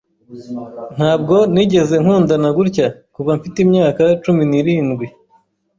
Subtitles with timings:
[0.95, 5.05] Ntabwo nigeze nkundana gutya kuva mfite imyaka cumi n'irindwi.